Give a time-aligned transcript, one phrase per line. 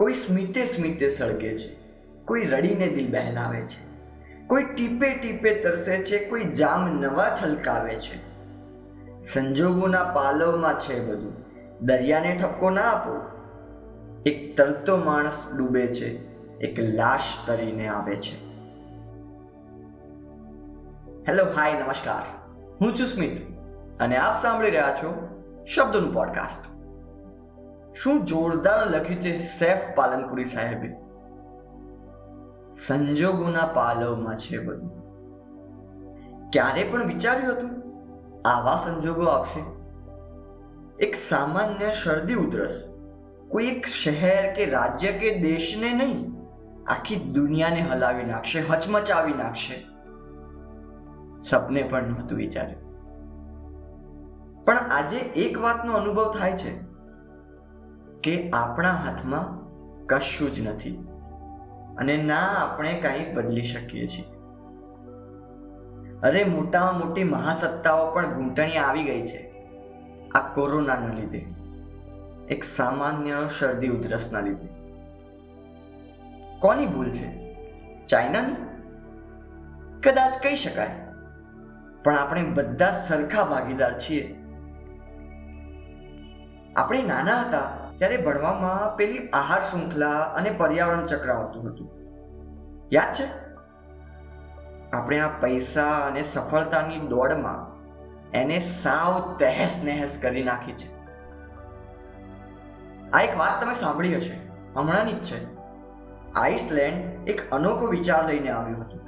[0.00, 1.76] કોઈ સ્મિતે સ્મિતે સળગે છે,
[2.24, 3.80] કોઈ રડીને દિલ બહેલાવે છે,
[4.46, 8.16] કોઈ ટીપે ટીપે તરસે છે, કોઈ જામ નવા છલકાવે છે.
[9.20, 11.32] સંજોગોના પાલવમાં છે બધું,
[11.80, 13.20] દરિયાને ઠપકો ના આપો.
[14.26, 18.44] એક તરતો માણસ ડૂબે છે, એક લાશ તરીને આવે છે.
[21.28, 22.22] હેલો, હાય, નમસ્કાર.
[22.80, 23.40] હું છું સ્મિત,
[24.00, 25.28] અને આપ સાંભળી રહ્યા છો
[25.74, 26.79] શબ્દોનું પોડકાસ્ટ
[28.02, 30.88] શું જોરદાર લખ્યું છે સેફ પાલનપુરી સાહેબે?
[32.74, 35.00] સંજોગોના પાલવમાં છે બધું.
[36.50, 37.70] ક્યારે પણ વિચાર્યું હતું,
[38.48, 39.60] આવા સંજોગો આવશે.
[41.06, 42.88] એક સામાન્ય શરદી ઉધરસ.
[43.48, 46.32] કોઈ એક શહેર કે રાજ્ય કે દેશને નહીં,
[46.86, 49.86] આખી દુનિયાને હલાવી નાખશે, હચમચાવી નાખશે.
[51.42, 52.94] સપને પણ નહોતું વિચાર્યું.
[54.64, 56.89] પણ આજે એક વાતનો અનુભવ થાય છે.
[58.22, 59.60] કે આપણા હાથમાં
[60.06, 61.08] કશું જ નથી
[61.98, 64.24] અને ના આપણે કંઈ બદલી શકીએ છીએ.
[66.22, 69.50] અરે, મોટામાં મોટી મહાસત્તાઓ પણ ઘૂંટણી આવી ગઈ છે
[70.34, 71.46] આ કોરોનાના લીધે.
[72.48, 74.68] એક સામાન્ય શરદી ઉધરસના લીધે.
[76.58, 77.56] કોની ભૂલ છે?
[78.06, 78.54] ચાઇનાની?
[80.00, 80.90] કદાચ કહી શકાય.
[82.04, 84.36] પણ આપણે બધા સરખા ભાગીદાર છીએ.
[86.76, 91.90] આપણે નાના હતા ત્યારે ભણવામાં પેલી આહાર શૃંખલા અને પર્યાવરણ ચક્ર આવતું હતું.
[92.92, 93.50] યાદ છે?
[94.92, 97.80] આપણે આ પૈસા અને સફળતાની દોડમાં
[98.30, 100.96] એને સાવ તહેસ નહેસ કરી નાખી છે.
[103.10, 104.40] આ એક વાત તમે સાંભળી હશે,
[104.76, 105.54] હમણાંની જ છે.
[106.32, 109.00] આઈસલેન્ડ એક અનોખો વિચાર લઈને આવ્યું હતું.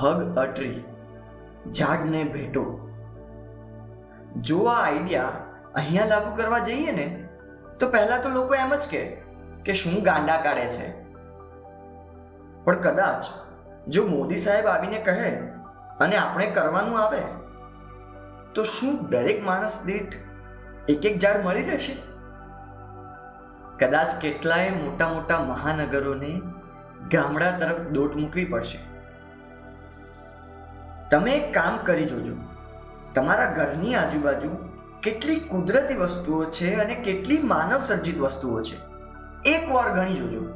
[0.00, 0.46] હગ અ
[1.72, 2.90] ઝાડને ભેટો.
[4.40, 5.22] જો આ આઈડિયા
[5.74, 7.27] અહીંયા લાગુ કરવા જઈએ ને
[7.80, 9.16] તો પહેલા તો લોકો એમ જ કે
[9.64, 11.02] કે શું ગાંડા કાઢે છે?
[12.64, 13.24] પણ કદાચ
[13.88, 15.30] જો મોદી સાહેબ આવીને કહે
[16.00, 17.22] અને આપણે કરવાનું આવે,
[18.54, 20.14] તો શું દરેક માણસ દીઠ
[20.88, 21.96] એક એક ઝાડ મળી રહેશે?
[23.78, 26.42] કદાચ કેટલાય મોટા મોટા મહાનગરોને
[27.12, 28.78] ગામડા તરફ દોટ મૂકવી પડશે.
[31.10, 32.34] તમે એક કામ કરી જોજો.
[33.14, 34.48] તમારા ઘરની આજુબાજુ
[35.02, 38.76] કેટલી કુદરતી વસ્તુઓ છે અને કેટલી માનવ સર્જિત વસ્તુઓ છે?
[39.48, 40.46] એકવાર ગણી જોજો.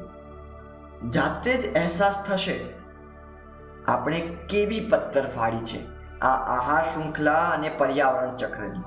[1.09, 2.61] જાતે જ અહેસાસ થશે.
[3.89, 5.87] આપણે કેવી પથ્થર ફાડી છે?
[6.21, 8.81] આ આહાર શૃંખલા અને પર્યાવરણ ચક્રની.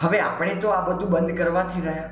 [0.00, 2.10] હવે આપણે તો આ બધું બંધ કરવાથી રહ્યા.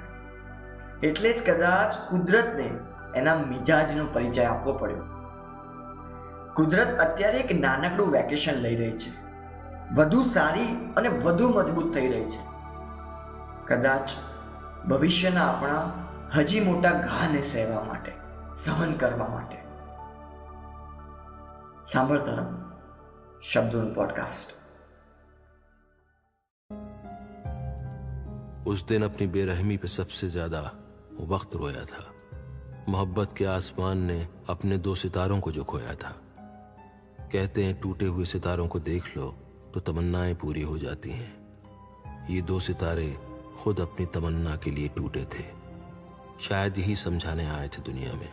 [1.03, 2.79] એટલે જ કદાચ કુદરતને
[3.15, 5.05] એના મિજાજનો પરિચય આપવો પડ્યો.
[6.55, 9.22] કુદરત અત્યારે એક નાનકડું વેકેશન લઈ રહી છે.
[9.96, 12.42] વધુ સારી અને વધુ મજબૂત થઈ રહી છે
[13.66, 14.18] કદાચ
[14.90, 15.86] ભવિષ્યના આપણા
[16.36, 18.12] હજી મોટા ઘાને સહેવા માટે
[18.58, 19.58] સહન કરવા માટે
[21.92, 22.46] સાંભળતા રહો
[23.42, 24.56] શબ્દોનું પોડકાસ્ટ
[28.66, 30.60] उस दिन अपनी बेरहमी पे सबसे ज्यादा
[31.28, 32.02] वक्त रोया था
[32.90, 34.18] मोहब्बत के आसमान ने
[34.50, 36.12] अपने दो सितारों को जो खोया था
[37.32, 39.28] कहते हैं टूटे हुए सितारों को देख लो
[39.75, 41.43] तो तमन्नाएँ पूरी हो जाती हैं।
[42.31, 43.19] ये दो सितारे
[43.63, 45.45] खुद अपनी तमन्ना के लिए टूटे थे।
[46.41, 48.33] शायद यही समझाने आए थे दुनिया में।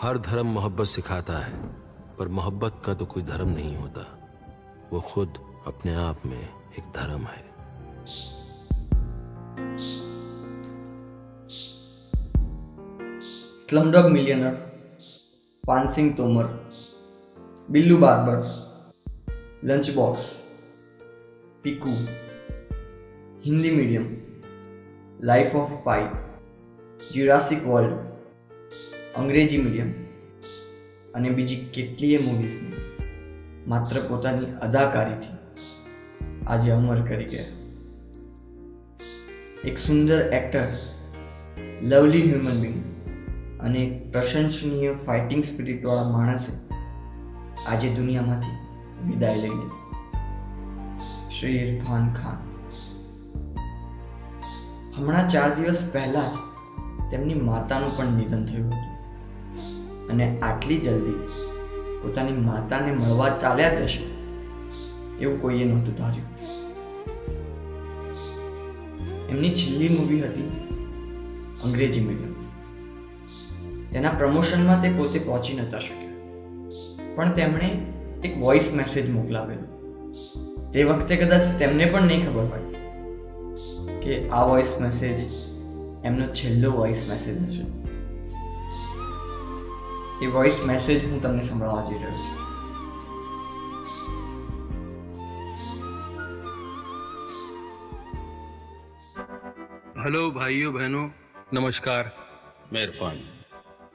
[0.00, 1.62] हर धर्म मोहब्बत सिखाता है,
[2.18, 4.04] पर मोहब्बत का तो कोई धर्म नहीं होता।
[4.92, 5.34] वो खुद
[5.66, 7.44] अपने आप में एक धर्म है।
[13.58, 14.54] Slumdog millionaire
[15.64, 16.44] Paan Singh Tomar,
[17.70, 18.44] Billu barber
[19.64, 20.45] lunch box
[21.66, 21.92] Piku
[23.44, 24.04] Hindi medium
[25.20, 26.10] life of Pi
[27.12, 27.96] Jurassic world
[29.14, 29.88] Angrezi medium
[31.14, 32.84] અને બીજી કેટલીય મૂવીઝને
[33.66, 35.34] માત્ર પોતાની અદાકારીથી
[36.48, 37.52] આજે અમર કરી ગયા
[39.64, 40.68] એક સુંદર એક્ટર
[41.84, 42.78] લવલી હ્યુમન બિંગ
[43.60, 46.54] અને એક પ્રશંસનીય ફાઇટિંગ સ્પિરિટવાળા માણસે
[47.66, 48.56] આજે દુનિયામાંથી
[49.04, 49.85] વિદાય લઈ લીધી
[51.40, 52.36] શ્રી ઇરફાન ખાન.
[54.96, 56.34] હમણાં ચાર દિવસ પહેલા જ
[57.10, 60.08] તેમની માતાનું પણ નિધન થયું હતું.
[60.08, 61.18] અને આટલી જલ્દી
[62.02, 64.02] પોતાની માતાને મળવા ચાલ્યા જશે
[65.20, 66.28] એવું કોઈએ નહોતું ધાર્યું.
[69.28, 70.48] એમની છેલ્લી મૂવી હતી
[71.64, 72.34] અંગ્રેજી મીડિયમ
[73.92, 76.10] તેના પ્રમોશનમાં તે પોતે પહોંચી નતા શક્યા.
[77.16, 77.86] પણ તેમણે
[78.24, 79.76] એક વોઇસ મેસેજ મોકલાવેલો.
[80.73, 85.23] તે વખતે કદાચ તેમને પણ નહીં ખબર પડી કે આ વોઇસ મેસેજ
[86.03, 87.65] એમનો છેલ્લો વોઇસ મેસેજ હશે
[90.21, 92.39] એ વોઇસ મેસેજ હું તમને સંભળાવવા જઈ રહ્યો છું
[100.01, 101.07] हेलो भाइयों बहनों
[101.53, 102.11] नमस्कार
[102.73, 103.19] मैं इरफान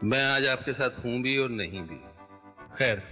[0.05, 1.99] मैं आज आपके साथ हूं भी और नहीं भी
[2.77, 3.03] खैर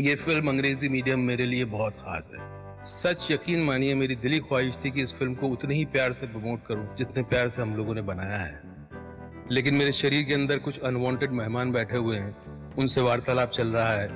[0.00, 2.40] ये फिल्म अंग्रेजी मीडियम मेरे लिए बहुत खास है
[2.85, 6.27] सच यकीन मानिए, मेरी दिली ख्वाहिश थी कि इस फ़िल्म को उतने ही प्यार से
[6.27, 8.61] प्रमोट करूँ, जितने प्यार से हम लोगों ने बनाया है।
[9.51, 12.37] लेकिन मेरे शरीर के अंदर कुछ अनवांटेड मेहमान बैठे हुए हैं।
[12.75, 14.07] उनसे वार्तालाप चल रहा है।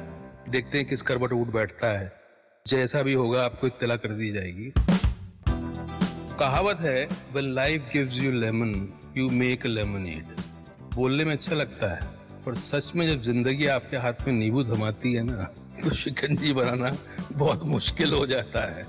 [0.49, 2.13] देखते हैं किस करवट उठ बैठता है।
[2.67, 4.73] जैसा भी होगा, आपको इत्तला कर दी जाएगी।
[6.39, 10.49] कहावत है, when life gives you lemon you make lemonade.
[10.95, 12.01] बोलने में अच्छा लगता है।
[12.49, 15.43] पर सच में जब ज़िंदगी आपके हाथ में नींबू थमाती है ना
[15.83, 16.91] तो शिकंजी बनाना
[17.33, 18.85] बहुत मुश्किल हो जाता है।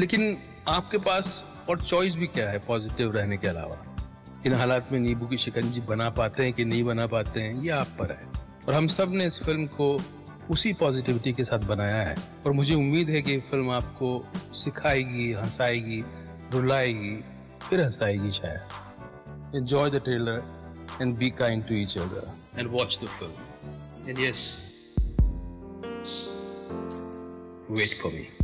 [0.00, 0.36] लेकिन
[0.68, 3.76] आपके पास और चॉइस भी क्या है पॉजिटिव रहने के अलावा?
[4.46, 7.70] इन हालात में नींबू की शिकंजी बना पाते हैं कि नहीं बना पाते हैं, ये
[7.70, 8.26] आप पर है।
[8.68, 10.00] और हम सबने इस फ़िल्म को
[10.50, 12.16] उसी पॉजिटिविटी के साथ बनाया है।
[12.46, 16.04] और मुझे उम्मीद है कि ये फ़िल्म आपको सिखाएगी, हंसाएगी,
[16.52, 17.16] रुलाएगी,
[17.68, 20.65] फिर हंसाएगी शायद। Enjoy the trailer
[21.00, 22.28] and be kind to each other.
[22.56, 23.36] And watch the film.
[24.06, 24.54] And yes,
[27.68, 28.35] wait for me.